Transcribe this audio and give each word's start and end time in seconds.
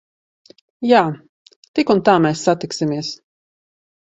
Jā. 0.91 1.01
Tik 1.81 1.91
un 1.97 2.01
tā 2.09 2.17
mēs 2.27 2.43
satiksimies. 2.49 3.13